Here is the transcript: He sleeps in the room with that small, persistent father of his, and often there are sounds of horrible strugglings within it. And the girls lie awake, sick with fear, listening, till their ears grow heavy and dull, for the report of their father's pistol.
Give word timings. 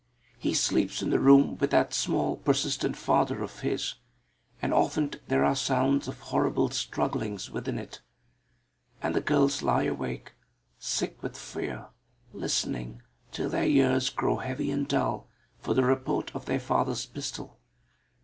He 0.39 0.55
sleeps 0.55 1.03
in 1.03 1.11
the 1.11 1.19
room 1.19 1.59
with 1.59 1.69
that 1.69 1.93
small, 1.93 2.35
persistent 2.37 2.97
father 2.97 3.43
of 3.43 3.59
his, 3.59 3.93
and 4.59 4.73
often 4.73 5.11
there 5.27 5.45
are 5.45 5.55
sounds 5.55 6.07
of 6.07 6.19
horrible 6.21 6.71
strugglings 6.71 7.51
within 7.51 7.77
it. 7.77 8.01
And 8.99 9.13
the 9.13 9.21
girls 9.21 9.61
lie 9.61 9.83
awake, 9.83 10.33
sick 10.79 11.21
with 11.21 11.37
fear, 11.37 11.89
listening, 12.33 13.03
till 13.31 13.47
their 13.49 13.67
ears 13.67 14.09
grow 14.09 14.37
heavy 14.37 14.71
and 14.71 14.87
dull, 14.87 15.29
for 15.59 15.75
the 15.75 15.83
report 15.83 16.33
of 16.35 16.47
their 16.47 16.59
father's 16.59 17.05
pistol. 17.05 17.59